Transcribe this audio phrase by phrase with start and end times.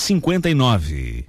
[0.00, 1.26] 59.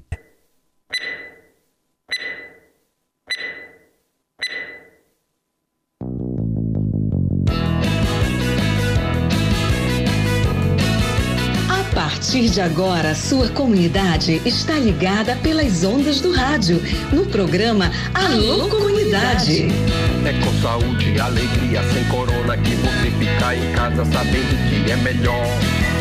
[11.70, 16.82] A partir de agora, sua comunidade está ligada pelas ondas do rádio,
[17.12, 19.68] no programa Alô Comunidade.
[20.26, 24.96] É com saúde e alegria, sem corona, que você fica em casa sabendo que é
[24.96, 26.01] melhor.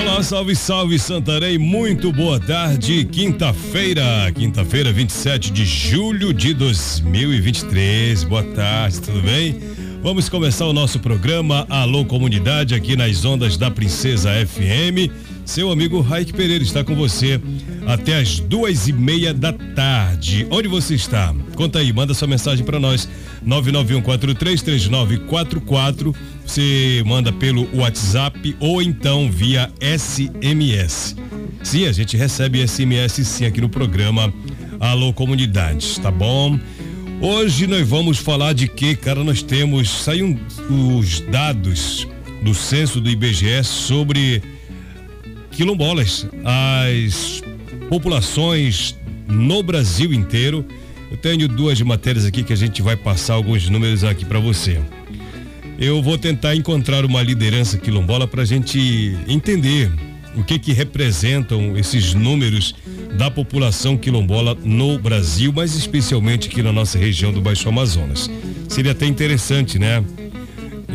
[0.00, 8.22] Olá, salve, salve Santarém, muito boa tarde, quinta-feira, quinta-feira, 27 de julho de 2023.
[8.22, 9.58] Boa tarde, tudo bem?
[10.00, 15.10] Vamos começar o nosso programa Alô Comunidade aqui nas ondas da Princesa FM.
[15.48, 17.40] Seu amigo Raik Pereira está com você
[17.86, 20.46] até as duas e meia da tarde.
[20.50, 21.34] Onde você está?
[21.54, 23.08] Conta aí, manda sua mensagem para nós.
[23.46, 26.14] 991433944.
[26.44, 31.16] Você manda pelo WhatsApp ou então via SMS.
[31.62, 34.30] Sim, a gente recebe SMS sim aqui no programa
[34.78, 36.60] Alô Comunidades, tá bom?
[37.22, 40.38] Hoje nós vamos falar de que, cara, nós temos saíram
[40.68, 42.06] os dados
[42.42, 44.42] do censo do IBGE sobre
[45.50, 47.42] quilombolas, as
[47.88, 48.96] populações
[49.26, 50.64] no Brasil inteiro.
[51.10, 54.80] Eu tenho duas matérias aqui que a gente vai passar alguns números aqui para você.
[55.78, 59.90] Eu vou tentar encontrar uma liderança quilombola para a gente entender
[60.36, 62.74] o que que representam esses números
[63.16, 68.30] da população quilombola no Brasil, mas especialmente aqui na nossa região do Baixo Amazonas.
[68.68, 70.04] Seria até interessante, né?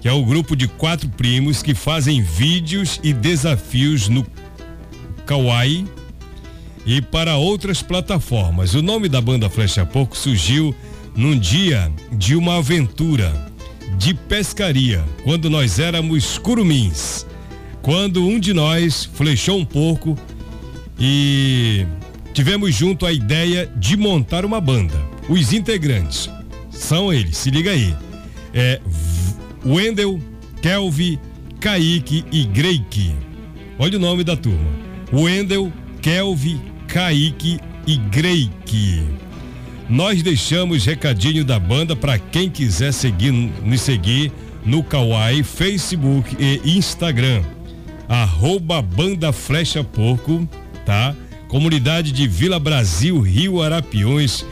[0.00, 4.26] que é o grupo de quatro primos que fazem vídeos e desafios no
[5.24, 5.86] Kawaii
[6.84, 8.74] e para outras plataformas.
[8.74, 10.74] O nome da banda Flecha Porco surgiu
[11.14, 13.32] num dia de uma aventura
[13.96, 17.26] de pescaria, quando nós éramos curumins.
[17.80, 20.16] Quando um de nós flechou um porco
[20.98, 21.86] e
[22.32, 25.11] tivemos junto a ideia de montar uma banda.
[25.28, 26.28] Os integrantes
[26.70, 27.94] são eles, se liga aí.
[28.52, 28.80] É
[29.64, 30.20] Wendel,
[30.60, 31.18] Kelvin,
[31.60, 33.14] Kaique e Greike.
[33.78, 34.70] Olha o nome da turma.
[35.12, 39.02] Wendel, Kelvin, Kaique e Greike.
[39.88, 44.32] Nós deixamos recadinho da banda para quem quiser seguir, nos seguir
[44.64, 47.42] no Kawaii, Facebook e Instagram.
[48.08, 50.48] Arroba Banda Flecha Porco,
[50.84, 51.14] tá?
[51.48, 54.44] Comunidade de Vila Brasil, Rio Arapiões.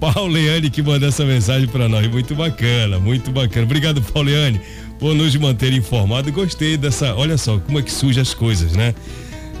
[0.00, 2.06] Pauliane que mandou essa mensagem para nós.
[2.08, 3.64] Muito bacana, muito bacana.
[3.64, 4.60] Obrigado, Pauliane,
[4.98, 6.32] por nos manter informados.
[6.32, 7.14] Gostei dessa.
[7.14, 8.94] Olha só como é que surgem as coisas, né?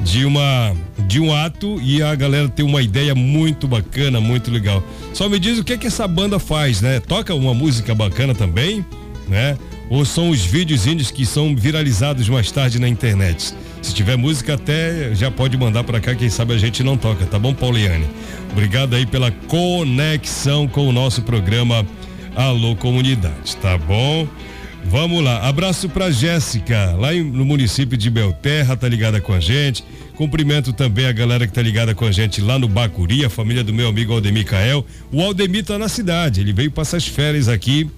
[0.00, 4.84] de uma de um ato e a galera tem uma ideia muito bacana, muito legal.
[5.14, 7.00] Só me diz o que é que essa banda faz, né?
[7.00, 8.84] Toca uma música bacana também,
[9.26, 9.56] né?
[9.88, 13.54] ou são os videozinhos que são viralizados mais tarde na internet?
[13.86, 17.24] Se tiver música até já pode mandar para cá, quem sabe a gente não toca,
[17.24, 18.04] tá bom, Pauliane?
[18.50, 21.86] Obrigado aí pela conexão com o nosso programa
[22.34, 24.26] Alô Comunidade, tá bom?
[24.86, 29.84] Vamos lá, abraço para Jéssica, lá no município de Belterra, tá ligada com a gente.
[30.16, 33.62] Cumprimento também a galera que tá ligada com a gente lá no Bacuri, a família
[33.62, 34.84] do meu amigo Aldemir Cael.
[35.12, 37.88] O Aldemir tá na cidade, ele veio passar as férias aqui,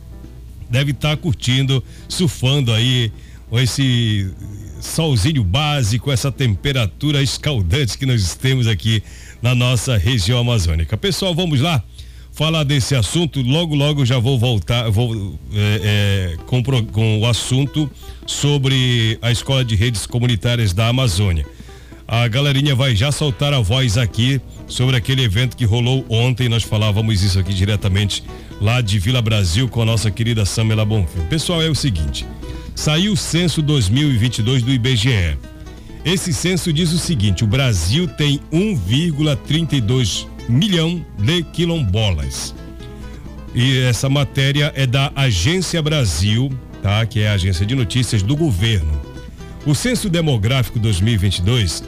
[0.68, 3.10] deve estar tá curtindo, surfando aí
[3.52, 4.30] esse
[4.80, 9.02] solzinho básico, essa temperatura escaldante que nós temos aqui
[9.42, 10.96] na nossa região amazônica.
[10.96, 11.82] Pessoal, vamos lá
[12.32, 13.42] falar desse assunto.
[13.42, 17.90] Logo, logo já vou voltar, vou é, é, com, com o assunto
[18.26, 21.44] sobre a Escola de Redes Comunitárias da Amazônia.
[22.06, 26.48] A galerinha vai já soltar a voz aqui sobre aquele evento que rolou ontem.
[26.48, 28.22] Nós falávamos isso aqui diretamente
[28.60, 31.20] lá de Vila Brasil com a nossa querida Samela Bonfim.
[31.28, 32.24] Pessoal, é o seguinte:
[32.78, 35.36] saiu o censo 2022 do IBGE.
[36.04, 42.54] Esse censo diz o seguinte: o Brasil tem 1,32 milhão de quilombolas.
[43.52, 47.04] E essa matéria é da Agência Brasil, tá?
[47.04, 48.92] Que é a agência de notícias do governo.
[49.66, 51.82] O Censo Demográfico 2022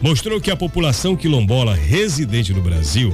[0.00, 3.12] mostrou que a população quilombola residente no Brasil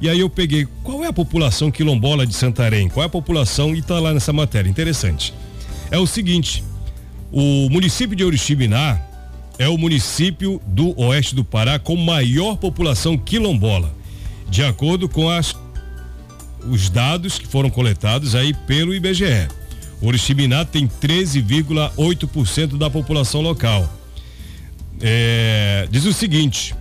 [0.00, 3.74] e aí eu peguei qual é a população quilombola de Santarém, qual é a população
[3.74, 4.70] e tá lá nessa matéria.
[4.70, 5.34] Interessante.
[5.90, 6.62] É o seguinte,
[7.32, 9.00] o município de Oriximiná
[9.58, 13.92] é o município do oeste do Pará com maior população quilombola,
[14.48, 15.56] de acordo com as,
[16.64, 19.48] os dados que foram coletados aí pelo IBGE.
[20.00, 23.92] Oriximiná tem 13,8% da população local.
[25.00, 26.72] É, diz o seguinte: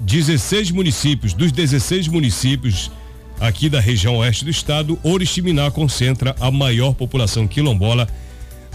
[0.00, 2.90] 16 municípios, dos 16 municípios
[3.38, 8.08] aqui da região oeste do estado, Oriximiná concentra a maior população quilombola,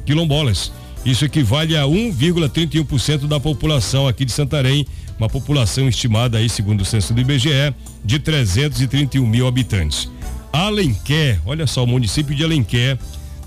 [0.04, 0.70] quilombolas.
[1.04, 4.86] Isso equivale a 1,31% da população aqui de Santarém,
[5.18, 7.74] uma população estimada aí, segundo o censo do IBGE,
[8.04, 10.10] de 331 mil habitantes.
[10.52, 12.98] Alenquer, olha só, o município de Alenquer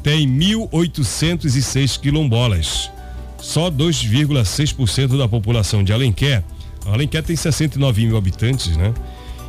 [0.02, 2.90] tem 1.806 quilombolas.
[3.38, 6.44] Só 2,6% da população de Alenquer.
[6.86, 8.94] Alenquer tem 69 mil habitantes, né?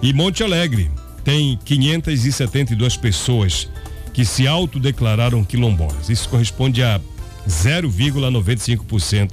[0.02, 0.90] E Monte Alegre
[1.22, 3.68] tem 572 pessoas
[4.12, 6.08] que se autodeclararam quilombolas.
[6.08, 7.00] Isso corresponde a
[7.48, 9.30] 0,95%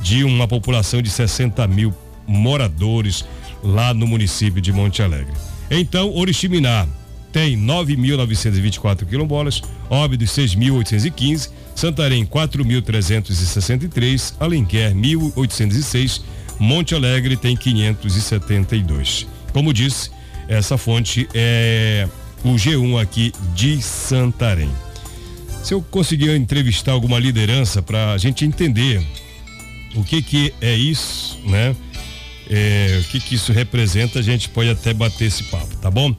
[0.00, 1.94] de uma população de 60 mil
[2.26, 3.24] moradores
[3.62, 5.32] lá no município de Monte Alegre.
[5.70, 6.86] Então, Oriximiná
[7.34, 9.60] tem 9.924 quilombolas,
[9.90, 16.22] Óbidos 6.815, Santarém 4.363, Alenquer 1.806,
[16.60, 19.26] Monte Alegre tem 572.
[19.52, 20.12] Como disse,
[20.46, 22.08] essa fonte é
[22.44, 24.70] o G1 aqui de Santarém.
[25.64, 29.04] Se eu conseguir entrevistar alguma liderança para a gente entender
[29.96, 31.74] o que que é isso, né?
[32.48, 36.14] É, o que que isso representa, a gente pode até bater esse papo, tá bom?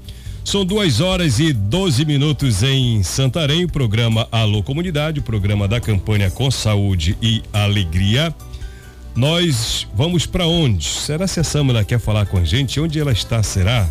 [0.46, 5.82] São duas horas e 12 minutos em Santarém, o programa Alô Comunidade, o programa da
[5.82, 8.34] campanha Com Saúde e Alegria.
[9.16, 10.86] Nós vamos para onde?
[10.86, 12.80] Será se a Samela quer falar com a gente?
[12.80, 13.90] Onde ela está, será?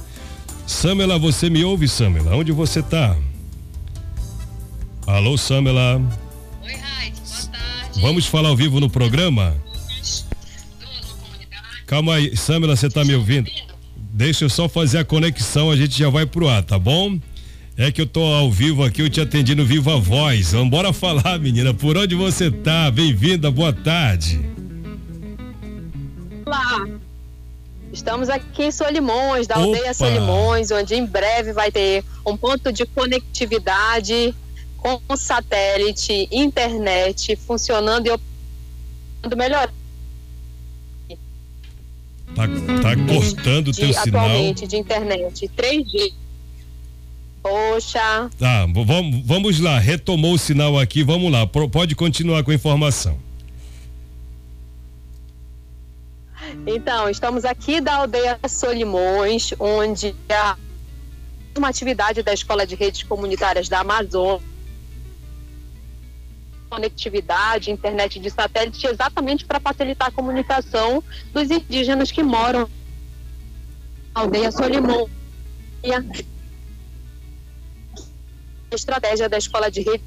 [0.64, 2.36] Samela, você me ouve, Samela?
[2.36, 3.16] Onde você está?
[5.08, 6.00] Alô, Samela.
[6.62, 8.00] Oi, Raid, boa tarde.
[8.00, 9.56] Vamos falar ao vivo no programa?
[11.84, 13.50] Calma aí, Samela, você está me ouvindo?
[14.16, 17.18] Deixa eu só fazer a conexão, a gente já vai pro ar, tá bom?
[17.76, 20.52] É que eu tô ao vivo aqui, eu te atendi no Viva Voz.
[20.52, 21.74] Vamos bora falar, menina.
[21.74, 22.92] Por onde você tá?
[22.92, 24.40] Bem-vinda, boa tarde.
[26.46, 26.86] Olá.
[27.92, 29.64] Estamos aqui em Solimões, da Opa.
[29.64, 34.32] aldeia Solimões, onde em breve vai ter um ponto de conectividade
[34.76, 39.68] com satélite, internet funcionando e melhor
[42.34, 42.48] Tá,
[42.82, 44.26] tá cortando o teu de, sinal.
[44.26, 46.12] Atualmente de internet 3G.
[47.42, 48.30] Poxa.
[48.38, 53.18] Tá, vamos, vamos lá, retomou o sinal aqui, vamos lá, pode continuar com a informação.
[56.66, 60.56] Então, estamos aqui da aldeia Solimões, onde a
[61.56, 64.53] uma atividade da Escola de Redes Comunitárias da Amazônia
[66.74, 71.02] conectividade, internet de satélite, exatamente para facilitar a comunicação
[71.32, 72.68] dos indígenas que moram
[74.14, 75.08] na aldeia Solimão.
[75.82, 76.02] E a
[78.72, 80.02] estratégia da escola de rede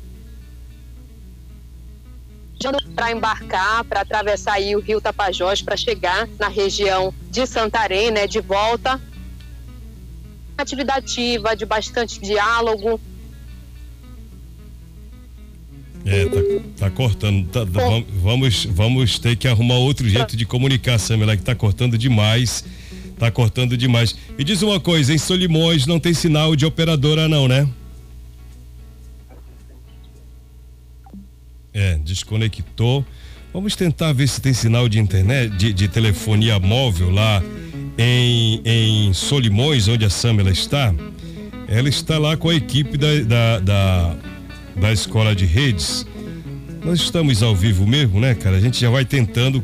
[2.96, 8.26] para embarcar, para atravessar aí o rio Tapajós, para chegar na região de Santarém, né,
[8.26, 9.00] de volta.
[10.58, 13.00] Atividade ativa, de bastante diálogo,
[16.30, 16.40] tá,
[16.78, 17.48] tá cortando.
[17.48, 21.98] Tá, tá, vamos, vamos ter que arrumar outro jeito de comunicar, Samela, que tá cortando
[21.98, 22.64] demais.
[23.18, 24.16] Tá cortando demais.
[24.38, 27.68] Me diz uma coisa, em Solimões não tem sinal de operadora não, né?
[31.74, 33.06] É, desconectou.
[33.52, 37.42] Vamos tentar ver se tem sinal de internet, de, de telefonia móvel lá
[37.98, 40.94] em, em Solimões, onde a Samela está.
[41.68, 44.16] Ela está lá com a equipe da, da, da
[44.80, 46.06] da escola de redes.
[46.84, 48.58] Nós estamos ao vivo mesmo, né, cara?
[48.58, 49.64] A gente já vai tentando.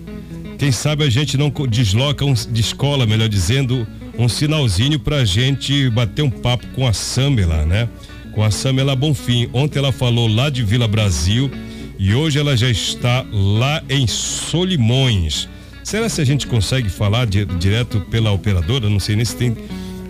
[0.57, 5.89] Quem sabe a gente não desloca um, de escola, melhor dizendo, um sinalzinho pra gente
[5.89, 7.89] bater um papo com a Samela, né?
[8.33, 9.49] Com a Samela Bonfim.
[9.53, 11.49] Ontem ela falou lá de Vila Brasil
[11.97, 15.47] e hoje ela já está lá em Solimões.
[15.83, 18.89] Será se a gente consegue falar de, direto pela operadora?
[18.89, 19.55] Não sei nem se tem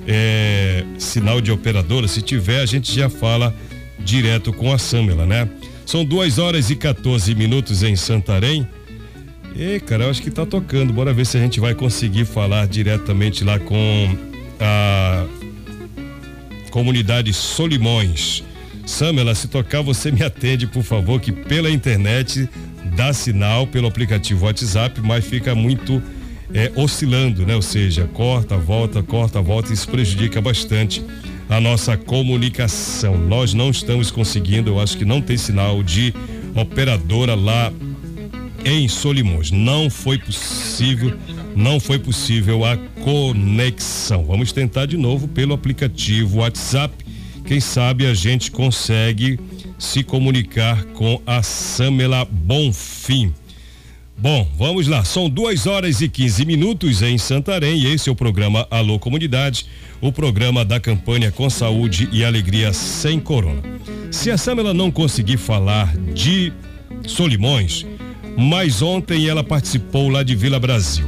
[0.08, 2.08] é, sinal de operadora.
[2.08, 3.56] Se tiver, a gente já fala
[4.00, 5.50] direto com a Samela, né?
[5.86, 8.68] São duas horas e 14 minutos em Santarém.
[9.56, 10.92] E, cara, eu acho que tá tocando.
[10.94, 14.18] Bora ver se a gente vai conseguir falar diretamente lá com
[14.60, 15.26] a
[16.72, 18.44] comunidade Solimões.
[18.86, 22.50] Samela, se tocar, você me atende, por favor, que pela internet
[22.96, 26.02] dá sinal pelo aplicativo WhatsApp, mas fica muito
[26.54, 27.56] é, oscilando, né?
[27.56, 31.04] Ou seja, corta, volta, corta, volta, isso prejudica bastante
[31.50, 33.18] a nossa comunicação.
[33.18, 36.14] Nós não estamos conseguindo, eu acho que não tem sinal de
[36.56, 37.72] operadora lá
[38.66, 39.52] em Solimões.
[39.52, 41.18] Não foi possível,
[41.56, 44.26] não foi possível a conexão.
[44.26, 46.94] Vamos tentar de novo pelo aplicativo WhatsApp.
[47.46, 49.40] Quem sabe a gente consegue
[49.78, 53.34] se comunicar com a Samela Bonfim.
[54.18, 55.04] Bom, vamos lá.
[55.04, 59.66] São duas horas e 15 minutos em Santarém e esse é o programa Alô Comunidade,
[60.00, 63.62] o programa da campanha Com Saúde e Alegria Sem Corona.
[64.12, 66.54] Se a Samela não conseguir falar de
[67.06, 67.86] Solimões,
[68.38, 71.06] mas ontem ela participou lá de Vila Brasil.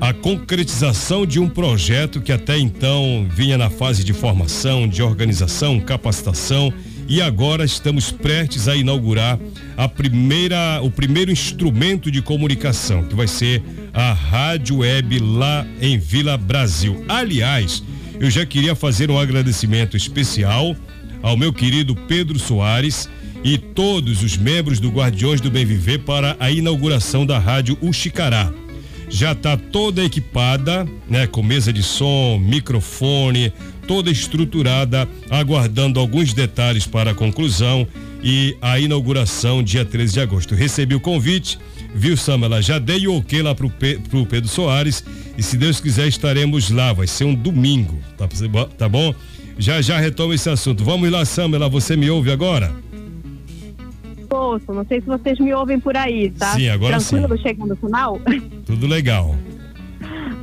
[0.00, 5.80] A concretização de um projeto que até então vinha na fase de formação, de organização,
[5.80, 6.72] capacitação
[7.08, 9.38] e agora estamos prestes a inaugurar
[9.76, 13.62] a primeira, o primeiro instrumento de comunicação, que vai ser
[13.94, 17.04] a Rádio Web lá em Vila Brasil.
[17.08, 17.82] Aliás,
[18.20, 20.76] eu já queria fazer um agradecimento especial
[21.22, 23.08] ao meu querido Pedro Soares
[23.42, 28.52] e todos os membros do Guardiões do Bem Viver para a inauguração da Rádio Uxicará
[29.08, 33.52] já está toda equipada, né, com mesa de som, microfone,
[33.86, 37.86] toda estruturada, aguardando alguns detalhes para a conclusão
[38.22, 40.54] e a inauguração dia 13 de agosto.
[40.54, 41.58] Recebi o convite,
[41.94, 42.60] viu, Samela?
[42.60, 43.70] Já dei o ok lá pro,
[44.08, 45.04] pro Pedro Soares
[45.36, 46.92] e se Deus quiser estaremos lá.
[46.92, 48.28] Vai ser um domingo, tá,
[48.76, 49.14] tá bom?
[49.58, 50.84] Já já retomo esse assunto.
[50.84, 52.87] Vamos lá, Samela, você me ouve agora?
[54.30, 56.54] Ouço, não sei se vocês me ouvem por aí, tá?
[56.54, 57.42] Sim, agora Tranquilo sim.
[57.42, 58.20] chegando no final?
[58.66, 59.34] Tudo legal.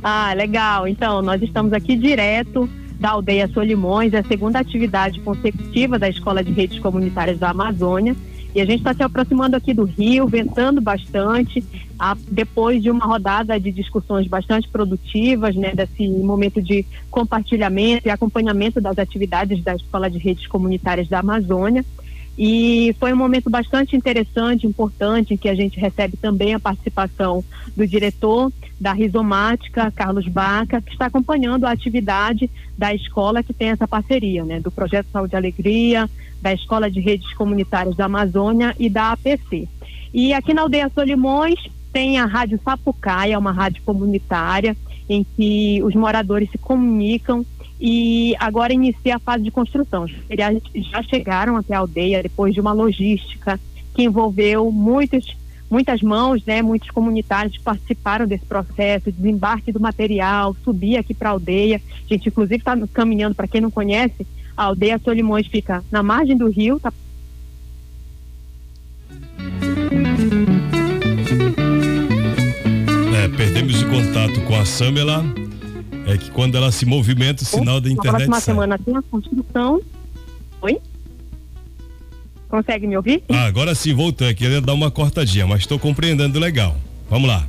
[0.02, 0.88] ah, legal.
[0.88, 2.68] Então, nós estamos aqui direto
[2.98, 8.16] da aldeia Solimões, é a segunda atividade consecutiva da Escola de Redes Comunitárias da Amazônia.
[8.54, 11.62] E a gente está se aproximando aqui do Rio, ventando bastante,
[11.98, 18.10] a, depois de uma rodada de discussões bastante produtivas, né, desse momento de compartilhamento e
[18.10, 21.84] acompanhamento das atividades da Escola de Redes Comunitárias da Amazônia.
[22.38, 27.42] E foi um momento bastante interessante, importante, em que a gente recebe também a participação
[27.74, 33.70] do diretor da Rizomática, Carlos Baca, que está acompanhando a atividade da escola que tem
[33.70, 36.10] essa parceria, né, do Projeto Saúde e Alegria,
[36.42, 39.66] da Escola de Redes Comunitárias da Amazônia e da APC.
[40.12, 41.58] E aqui na Aldeia Solimões
[41.90, 44.76] tem a Rádio Sapucaia, uma rádio comunitária,
[45.08, 47.44] em que os moradores se comunicam
[47.80, 50.06] e agora inicia a fase de construção.
[50.28, 53.60] Eles já chegaram até a aldeia depois de uma logística
[53.94, 55.36] que envolveu muitos,
[55.70, 61.30] muitas mãos, né, muitos comunitários que participaram desse processo, desembarque do material, subir aqui para
[61.30, 61.80] a aldeia.
[62.04, 66.36] A gente, inclusive, está caminhando, para quem não conhece, a aldeia Solimões fica na margem
[66.36, 66.92] do rio, tá
[73.14, 75.45] é, perdemos o contato com a Samela
[76.06, 78.12] é que quando ela se movimenta, o sinal da internet.
[78.12, 78.54] Na próxima sai.
[78.54, 79.80] semana tem a construção.
[80.62, 80.80] Oi?
[82.48, 83.24] Consegue me ouvir?
[83.28, 84.32] Ah, agora sim, voltou.
[84.32, 86.76] Queria dar uma cortadinha, mas estou compreendendo legal.
[87.10, 87.44] Vamos lá.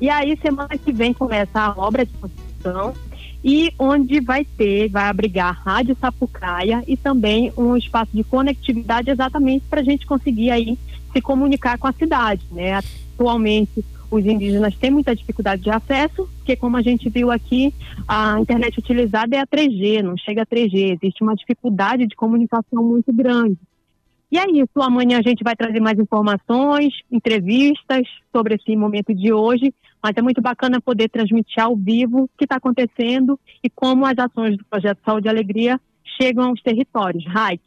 [0.00, 2.94] E aí, semana que vem começa a obra de construção
[3.42, 9.10] e onde vai ter, vai abrigar a Rádio Sapucaia e também um espaço de conectividade
[9.10, 10.78] exatamente para a gente conseguir aí
[11.12, 12.74] se comunicar com a cidade, né?
[12.74, 17.72] Atualmente os indígenas têm muita dificuldade de acesso, porque como a gente viu aqui,
[18.06, 22.82] a internet utilizada é a 3G, não chega a 3G, existe uma dificuldade de comunicação
[22.82, 23.58] muito grande.
[24.30, 29.32] E é isso, amanhã a gente vai trazer mais informações, entrevistas sobre esse momento de
[29.32, 34.04] hoje, mas é muito bacana poder transmitir ao vivo o que está acontecendo e como
[34.04, 35.80] as ações do Projeto Saúde e Alegria
[36.20, 37.24] chegam aos territórios.
[37.26, 37.62] Raik.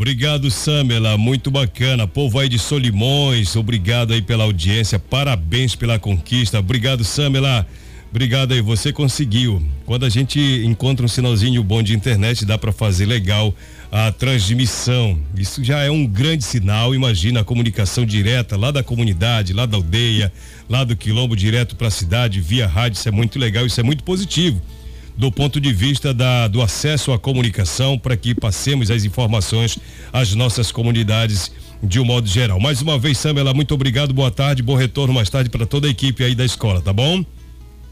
[0.00, 1.18] Obrigado, Samela.
[1.18, 2.06] Muito bacana.
[2.06, 4.96] Povo aí de Solimões, obrigado aí pela audiência.
[4.96, 6.60] Parabéns pela conquista.
[6.60, 7.66] Obrigado, Samela.
[8.08, 9.60] Obrigado aí, você conseguiu.
[9.84, 13.52] Quando a gente encontra um sinalzinho bom de internet, dá para fazer legal
[13.90, 15.18] a transmissão.
[15.36, 16.94] Isso já é um grande sinal.
[16.94, 20.32] Imagina a comunicação direta lá da comunidade, lá da aldeia,
[20.68, 22.98] lá do quilombo direto para a cidade via rádio.
[22.98, 24.62] Isso é muito legal, isso é muito positivo
[25.18, 29.76] do ponto de vista da, do acesso à comunicação para que passemos as informações
[30.12, 31.50] às nossas comunidades
[31.82, 32.60] de um modo geral.
[32.60, 35.90] Mais uma vez, Samela, muito obrigado, boa tarde, bom retorno mais tarde para toda a
[35.90, 37.24] equipe aí da escola, tá bom?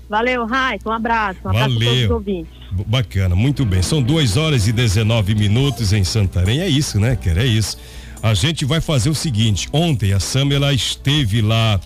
[0.09, 1.41] Valeu, Raik, um abraço.
[1.45, 2.05] Um abraço Valeu.
[2.05, 2.53] os ouvintes.
[2.87, 3.83] Bacana, muito bem.
[3.83, 6.61] São 2 horas e 19 minutos em Santarém.
[6.61, 7.39] É isso, né, Quer?
[7.39, 7.77] É isso.
[8.23, 11.81] A gente vai fazer o seguinte: ontem a Samela esteve lá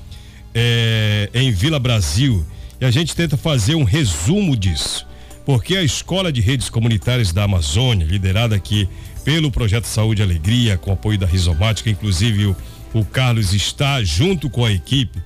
[0.55, 2.45] é, em Vila Brasil
[2.79, 5.09] e a gente tenta fazer um resumo disso.
[5.51, 8.89] Porque a Escola de Redes Comunitárias da Amazônia, liderada aqui
[9.25, 12.57] pelo Projeto Saúde e Alegria, com apoio da Rizomática, inclusive o,
[12.95, 15.21] o Carlos está junto com a equipe,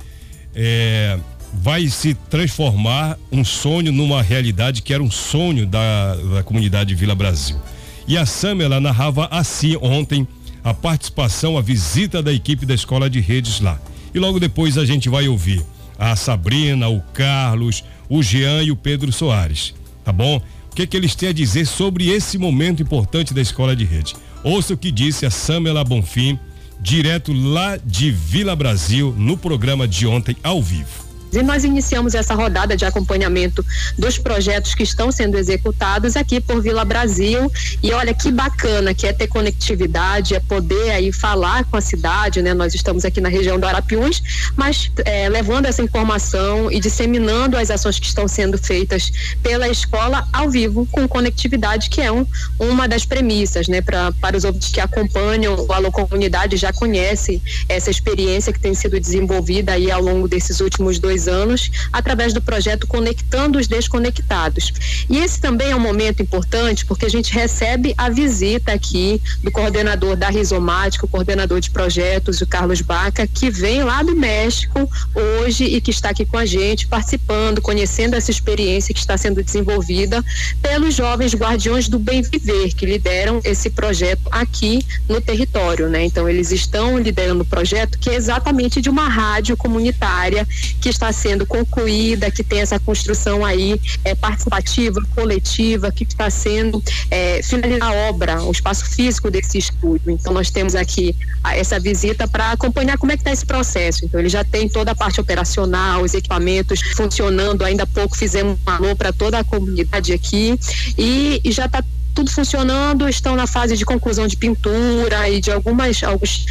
[0.54, 1.18] é,
[1.52, 7.14] vai se transformar um sonho numa realidade que era um sonho da, da comunidade Vila
[7.14, 7.60] Brasil.
[8.08, 10.26] E a Sam, ela narrava assim ontem
[10.64, 13.78] a participação, a visita da equipe da escola de redes lá.
[14.14, 15.62] E logo depois a gente vai ouvir
[15.98, 19.74] a Sabrina, o Carlos, o Jean e o Pedro Soares.
[20.04, 20.40] Tá bom?
[20.70, 24.14] O que, que eles têm a dizer sobre esse momento importante da escola de rede?
[24.42, 26.38] Ouça o que disse a Samela Bonfim,
[26.80, 31.03] direto lá de Vila Brasil, no programa de ontem ao vivo.
[31.36, 33.64] E nós iniciamos essa rodada de acompanhamento
[33.98, 37.50] dos projetos que estão sendo executados aqui por Vila Brasil.
[37.82, 42.42] E olha que bacana que é ter conectividade, é poder aí falar com a cidade,
[42.42, 42.54] né?
[42.54, 44.22] Nós estamos aqui na região do Arapiuns,
[44.56, 49.10] mas é, levando essa informação e disseminando as ações que estão sendo feitas
[49.42, 52.26] pela escola ao vivo com conectividade, que é um,
[52.58, 53.80] uma das premissas, né?
[53.80, 58.74] Pra, para os ouvintes que acompanham o Alô Comunidade já conhecem essa experiência que tem
[58.74, 64.72] sido desenvolvida aí ao longo desses últimos dois anos, através do projeto Conectando os Desconectados.
[65.08, 69.50] E esse também é um momento importante porque a gente recebe a visita aqui do
[69.50, 74.88] coordenador da Rizomática, o coordenador de projetos, o Carlos Baca, que vem lá do México
[75.14, 79.42] hoje e que está aqui com a gente, participando, conhecendo essa experiência que está sendo
[79.42, 80.24] desenvolvida
[80.62, 86.04] pelos jovens guardiões do bem viver, que lideram esse projeto aqui no território, né?
[86.04, 90.46] Então eles estão liderando o projeto que é exatamente de uma rádio comunitária
[90.80, 96.82] que está sendo concluída, que tem essa construção aí é, participativa, coletiva, que está sendo
[97.10, 100.10] é, finalizada a obra, o espaço físico desse estúdio.
[100.10, 104.04] Então nós temos aqui a, essa visita para acompanhar como é que está esse processo.
[104.04, 107.64] Então ele já tem toda a parte operacional, os equipamentos funcionando.
[107.64, 110.58] Ainda há pouco fizemos um alô para toda a comunidade aqui
[110.98, 111.82] e, e já está
[112.14, 116.46] tudo funcionando, estão na fase de conclusão de pintura e de algumas alguns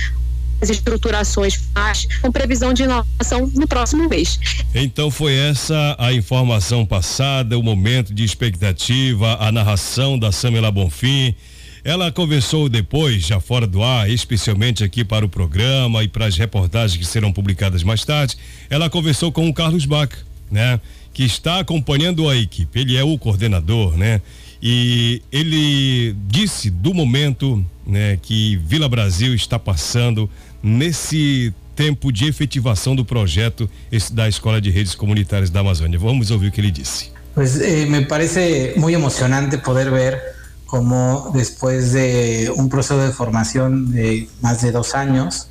[0.64, 4.40] as estruturações faz, com previsão de inovação no próximo mês.
[4.74, 11.36] Então foi essa a informação passada, o momento de expectativa, a narração da Samela Bonfim.
[11.84, 16.38] Ela conversou depois, já fora do ar, especialmente aqui para o programa e para as
[16.38, 18.38] reportagens que serão publicadas mais tarde.
[18.70, 20.10] Ela conversou com o Carlos Bach,
[20.50, 20.80] né?
[21.14, 22.80] Que está acompanhando a equipe.
[22.80, 24.22] Ele é o coordenador, né?
[24.66, 30.30] E ele disse do momento, né, que Vila Brasil está passando
[30.64, 33.70] nesse tempo de efetivação do projeto
[34.12, 36.00] da Escola de Redes Comunitárias da Amazônia.
[36.00, 37.12] Vamos ouvir o que ele disse.
[37.36, 40.22] Pues eh, me parece muy emocionante poder ver
[40.68, 45.50] cómo después de un proceso de formación de más de dos años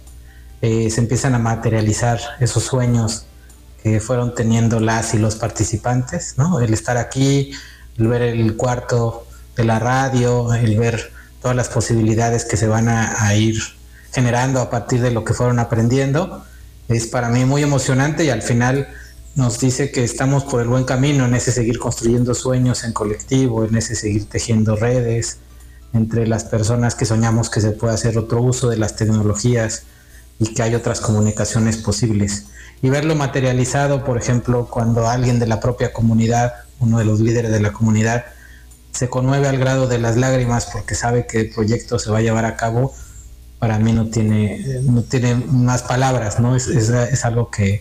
[0.63, 3.25] eh, se empiezan a materializar esos sueños
[3.83, 6.61] que fueron teniendo las y los participantes, ¿no?
[6.61, 7.51] El estar aquí,
[7.99, 12.89] el ver el cuarto de la radio, el ver todas las posibilidades que se van
[12.89, 13.61] a, a ir
[14.13, 16.45] generando a partir de lo que fueron aprendiendo.
[16.89, 18.89] Es para mí muy emocionante y al final
[19.35, 23.65] nos dice que estamos por el buen camino en ese seguir construyendo sueños en colectivo,
[23.65, 25.39] en ese seguir tejiendo redes
[25.95, 29.85] entre las personas que soñamos que se puede hacer otro uso de las tecnologías
[30.39, 32.47] y que hay otras comunicaciones posibles.
[32.81, 37.53] Y verlo materializado, por ejemplo, cuando alguien de la propia comunidad, uno de los líderes
[37.53, 38.25] de la comunidad,
[38.91, 42.23] se conmueve al grado de las lágrimas porque sabe que el proyecto se va a
[42.23, 42.93] llevar a cabo,
[43.63, 46.57] para mí no tiene, no tiene más palabras, ¿no?
[46.57, 47.81] Es, es, es algo que,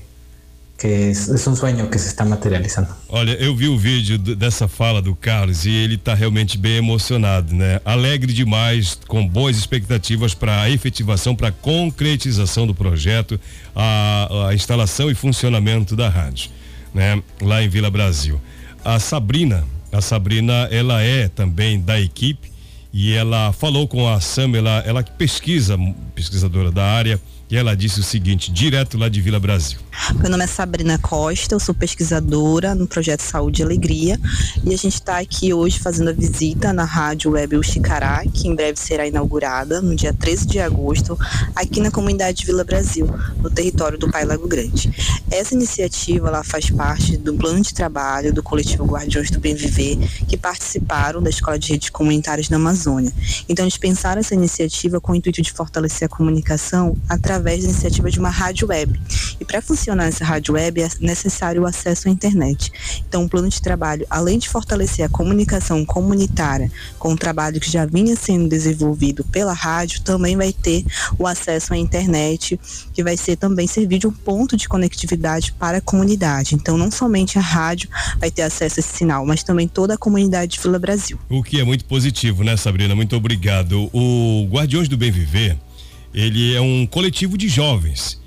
[0.77, 2.89] que é um sonho que se está materializando.
[3.09, 7.55] Olha, eu vi o vídeo dessa fala do Carlos e ele está realmente bem emocionado,
[7.55, 7.81] né?
[7.83, 13.39] Alegre demais, com boas expectativas para a efetivação, para a concretização do projeto,
[13.75, 16.51] a, a, instalação e funcionamento da rádio,
[16.93, 17.23] né?
[17.41, 18.39] Lá em Vila Brasil.
[18.85, 22.50] A Sabrina, a Sabrina, ela é também da equipe
[22.93, 25.77] e ela falou com a Sam, ela, ela pesquisa,
[26.13, 29.77] pesquisadora da área, e ela disse o seguinte, direto lá de Vila Brasil.
[30.15, 34.17] Meu nome é Sabrina Costa, eu sou pesquisadora no projeto Saúde e Alegria
[34.63, 38.55] e a gente está aqui hoje fazendo a visita na Rádio Web Uxicará, que em
[38.55, 41.19] breve será inaugurada no dia 13 de agosto,
[41.53, 43.05] aqui na comunidade de Vila Brasil,
[43.43, 44.89] no território do Pai Lago Grande.
[45.29, 49.97] Essa iniciativa ela faz parte do plano de trabalho do coletivo Guardiões do Bem Viver,
[50.25, 53.11] que participaram da Escola de Redes Comunitárias na Amazônia.
[53.49, 58.09] Então, eles pensaram essa iniciativa com o intuito de fortalecer a comunicação através da iniciativa
[58.09, 58.99] de uma rádio web.
[59.39, 62.71] E para funcionar essa rádio web é necessário o acesso à internet.
[63.07, 67.69] Então, o plano de trabalho, além de fortalecer a comunicação comunitária com o trabalho que
[67.69, 70.85] já vinha sendo desenvolvido pela rádio, também vai ter
[71.17, 72.59] o acesso à internet,
[72.93, 76.55] que vai ser também servir de um ponto de conectividade para a comunidade.
[76.55, 79.97] Então, não somente a rádio vai ter acesso a esse sinal, mas também toda a
[79.97, 81.17] comunidade de Vila Brasil.
[81.29, 82.95] O que é muito positivo, né, Sabrina?
[82.95, 83.89] Muito obrigado.
[83.93, 85.57] O Guardiões do Bem Viver,
[86.13, 88.19] ele é um coletivo de jovens.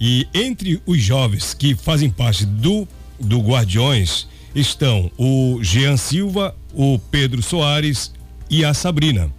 [0.00, 2.86] E entre os jovens que fazem parte do,
[3.20, 8.12] do Guardiões estão o Jean Silva, o Pedro Soares
[8.50, 9.32] e a Sabrina.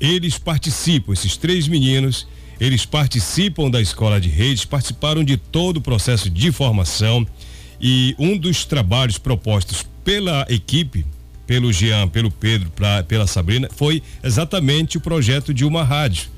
[0.00, 2.26] Eles participam, esses três meninos,
[2.58, 7.26] eles participam da escola de redes, participaram de todo o processo de formação
[7.80, 11.06] e um dos trabalhos propostos pela equipe,
[11.46, 16.28] pelo Jean, pelo Pedro, pra, pela Sabrina, foi exatamente o projeto de uma rádio.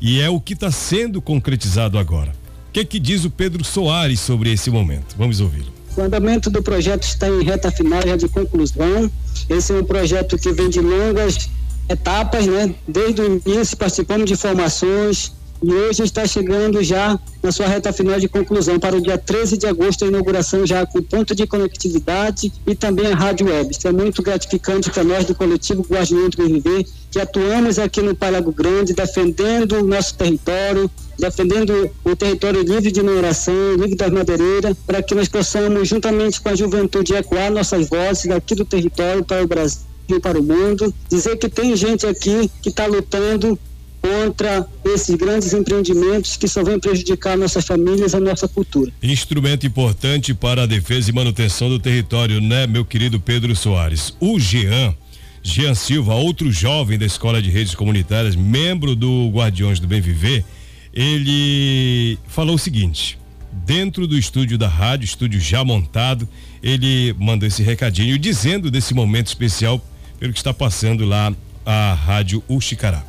[0.00, 2.32] E é o que está sendo concretizado agora.
[2.68, 5.16] O que, que diz o Pedro Soares sobre esse momento?
[5.16, 5.72] Vamos ouvi-lo.
[5.96, 9.10] O andamento do projeto está em reta final, já de conclusão.
[9.48, 11.50] Esse é um projeto que vem de longas
[11.88, 12.74] etapas, né?
[12.86, 18.18] Desde o início participamos de formações, e hoje está chegando já na sua reta final
[18.18, 22.52] de conclusão para o dia 13 de agosto, a inauguração já com ponto de conectividade
[22.66, 23.70] e também a rádio web.
[23.70, 28.14] Isso é muito gratificante para nós do coletivo Guardião do RV, que atuamos aqui no
[28.14, 34.76] Palago Grande, defendendo o nosso território, defendendo o território livre de mineração, livre das madeireiras,
[34.86, 39.42] para que nós possamos, juntamente com a juventude, ecoar nossas vozes daqui do território para
[39.42, 39.88] o Brasil
[40.22, 43.58] para o mundo, dizer que tem gente aqui que está lutando
[44.00, 48.92] contra esses grandes empreendimentos que só vão prejudicar nossas famílias, a nossa cultura.
[49.02, 54.14] Instrumento importante para a defesa e manutenção do território, né, meu querido Pedro Soares?
[54.20, 54.94] O Jean,
[55.42, 60.44] Jean Silva, outro jovem da Escola de Redes Comunitárias, membro do Guardiões do Bem Viver,
[60.92, 63.18] ele falou o seguinte:
[63.64, 66.28] dentro do estúdio da rádio, estúdio já montado,
[66.62, 69.84] ele mandou esse recadinho dizendo desse momento especial
[70.18, 71.32] pelo que está passando lá
[71.64, 73.07] a Rádio Uxicará.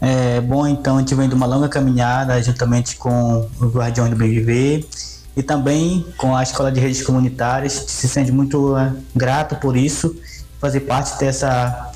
[0.00, 4.14] É, bom, então a gente vem de uma longa caminhada juntamente com o Guardião do
[4.14, 4.86] BVV
[5.36, 10.14] e também com a Escola de Redes Comunitárias, se sente muito é, grato por isso,
[10.60, 11.92] fazer parte dessa,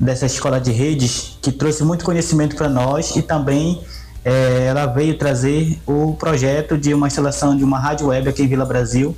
[0.00, 3.82] dessa escola de redes que trouxe muito conhecimento para nós e também
[4.24, 8.48] é, ela veio trazer o projeto de uma instalação de uma rádio web aqui em
[8.48, 9.14] Vila Brasil,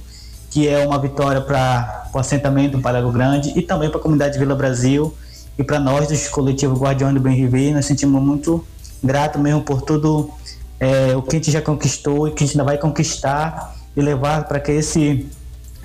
[0.51, 4.33] que é uma vitória para o assentamento do Parago Grande e também para a comunidade
[4.33, 5.15] de Vila Brasil
[5.59, 8.65] e para nós, dos coletivos Guardião do Bem Viver, nós sentimos muito
[9.03, 10.31] grato mesmo por tudo
[10.79, 14.01] é, o que a gente já conquistou e que a gente ainda vai conquistar e
[14.01, 15.29] levar para que esse,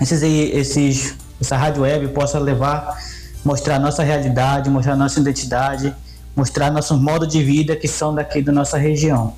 [0.00, 2.96] esses, esses, essa rádio web possa levar,
[3.44, 5.94] mostrar nossa realidade, mostrar nossa identidade,
[6.34, 9.34] mostrar nossos modos de vida que são daqui da nossa região.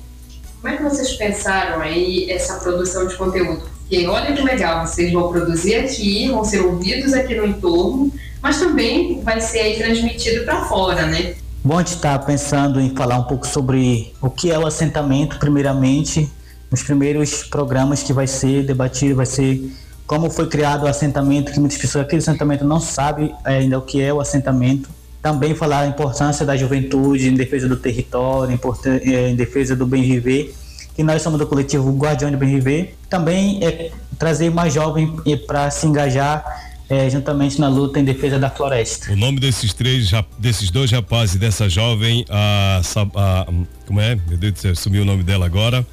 [0.61, 3.69] Como é que vocês pensaram aí essa produção de conteúdo?
[3.79, 8.11] Porque olha que legal, vocês vão produzir aqui, vão ser ouvidos aqui no entorno,
[8.41, 11.35] mas também vai ser transmitido para fora, né?
[11.63, 15.37] Bom, a gente está pensando em falar um pouco sobre o que é o assentamento,
[15.37, 16.31] primeiramente,
[16.71, 19.71] nos primeiros programas que vai ser debatido, vai ser
[20.07, 23.81] como foi criado o assentamento, que muitas pessoas aqui do assentamento não sabem ainda o
[23.81, 24.89] que é o assentamento.
[25.21, 28.57] Também falar a importância da juventude em defesa do território,
[29.03, 30.55] em defesa do bem viver,
[30.95, 32.97] que nós somos do coletivo Guardião do Bem Viver.
[33.09, 35.11] Também é trazer mais jovens
[35.45, 36.43] para se engajar
[36.89, 39.13] é, juntamente na luta em defesa da floresta.
[39.13, 42.81] O nome desses três, desses dois rapazes e dessa jovem, a,
[43.15, 43.47] a,
[43.85, 44.15] como é?
[44.27, 45.85] Meu Deus do céu, sumiu o nome dela agora.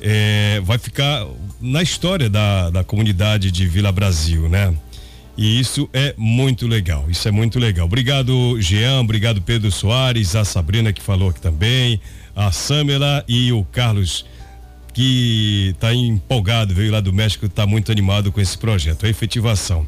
[0.00, 1.26] É, vai ficar
[1.58, 4.74] na história da, da comunidade de Vila Brasil, né?
[5.38, 7.86] E isso é muito legal, isso é muito legal.
[7.86, 12.00] Obrigado, Jean, obrigado, Pedro Soares, a Sabrina que falou aqui também,
[12.34, 14.24] a Samela e o Carlos,
[14.94, 19.86] que está empolgado, veio lá do México, está muito animado com esse projeto, a efetivação.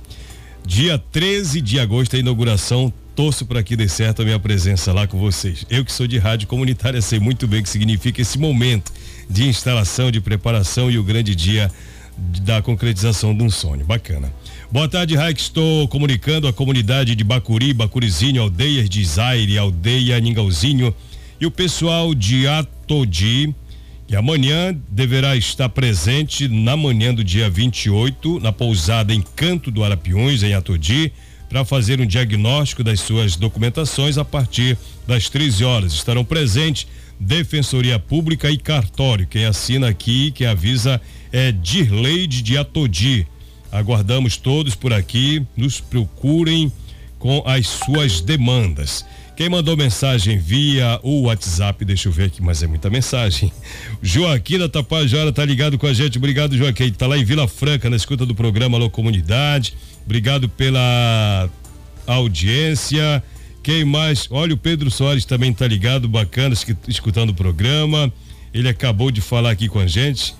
[0.69, 2.93] Dia 13 de agosto, a inauguração.
[3.17, 5.65] Torço para que dê certo a minha presença lá com vocês.
[5.71, 8.93] Eu que sou de rádio comunitária sei muito bem o que significa esse momento
[9.31, 11.73] de instalação, de preparação e o grande dia
[12.43, 13.87] da concretização de um sonho.
[13.87, 14.31] Bacana.
[14.71, 15.41] Boa tarde, Raik.
[15.41, 20.95] Estou comunicando a comunidade de Bacuri, Bacurizinho, aldeias de Zaire, aldeia Ningauzinho
[21.41, 23.55] e o pessoal de Atodi
[24.09, 30.43] e amanhã deverá estar presente na manhã do dia 28 na pousada Encanto do Arapiões
[30.43, 31.13] em Atodi
[31.49, 35.93] para fazer um diagnóstico das suas documentações a partir das 13 horas.
[35.93, 36.87] Estarão presentes
[37.21, 39.27] Defensoria Pública e Cartório.
[39.27, 43.27] Quem assina aqui, quem avisa é Dirleide de Atodi.
[43.71, 46.73] Aguardamos todos por aqui, nos procurem
[47.19, 49.05] com as suas demandas.
[49.39, 53.53] Quem mandou mensagem via o WhatsApp, deixa eu ver aqui, mas é muita mensagem.
[54.03, 56.19] Joaquim da Tapajara tá ligado com a gente.
[56.19, 56.91] Obrigado, Joaquim.
[56.91, 59.75] Tá lá em Vila Franca, na escuta do programa Alô Comunidade.
[60.05, 61.49] Obrigado pela
[62.05, 63.23] audiência.
[63.63, 64.27] Quem mais?
[64.29, 66.57] Olha, o Pedro Soares também tá ligado, bacana,
[66.89, 68.13] escutando o programa.
[68.53, 70.35] Ele acabou de falar aqui com a gente.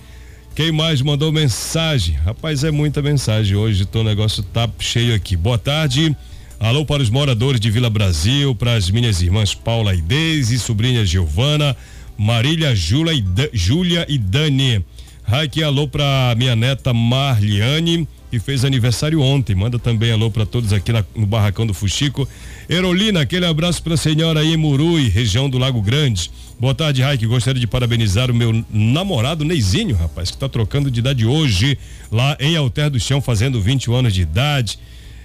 [0.53, 2.15] Quem mais mandou mensagem?
[2.15, 5.37] Rapaz, é muita mensagem hoje, o negócio tá cheio aqui.
[5.37, 6.13] Boa tarde.
[6.59, 11.05] Alô para os moradores de Vila Brasil, para as minhas irmãs Paula e Deise, sobrinha
[11.05, 11.73] Giovana,
[12.17, 14.83] Marília, Júlia e, Júlia e Dani.
[15.23, 19.55] Raik, alô para minha neta Marliane, que fez aniversário ontem.
[19.55, 22.27] Manda também alô para todos aqui na, no Barracão do Fuxico.
[22.67, 26.29] Erolina, aquele abraço para a senhora aí em Murui, região do Lago Grande.
[26.59, 27.25] Boa tarde, Raik.
[27.25, 31.77] Gostaria de parabenizar o meu namorado Neizinho, rapaz, que está trocando de idade hoje,
[32.11, 34.77] lá em Alter do Chão, fazendo 21 anos de idade.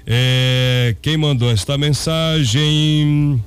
[0.06, 3.42] É, quem mandou esta mensagem?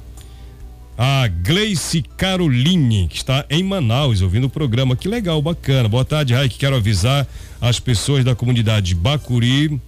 [0.98, 4.96] A Gleice Caroline, que está em Manaus, ouvindo o programa.
[4.96, 5.88] Que legal, bacana.
[5.88, 6.58] Boa tarde, Raik.
[6.58, 7.28] Quero avisar
[7.62, 9.80] as pessoas da comunidade Bacuri,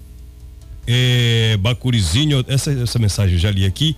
[0.86, 2.46] é, Bacurizinho.
[2.48, 3.96] Essa, essa mensagem eu já li aqui.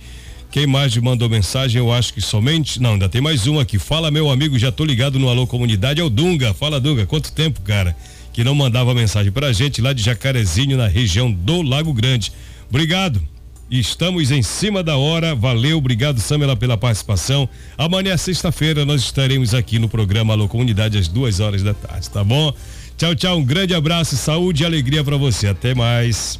[0.52, 2.82] Quem mais mandou mensagem, eu acho que somente.
[2.82, 3.78] Não, ainda tem mais uma aqui.
[3.78, 6.00] Fala, meu amigo, já tô ligado no Alô Comunidade.
[6.00, 6.54] É o Dunga.
[6.54, 7.06] Fala, Dunga.
[7.06, 7.94] Quanto tempo, cara?
[8.32, 12.32] Que não mandava mensagem pra gente lá de Jacarezinho, na região do Lago Grande.
[12.72, 13.22] Obrigado.
[13.70, 15.36] Estamos em cima da hora.
[15.36, 17.48] Valeu, obrigado, Samela, pela participação.
[17.78, 22.24] Amanhã, sexta-feira, nós estaremos aqui no programa Alô Comunidade às duas horas da tarde, tá
[22.24, 22.54] bom?
[22.98, 23.38] Tchau, tchau.
[23.38, 25.48] Um grande abraço, saúde e alegria para você.
[25.48, 26.40] Até mais.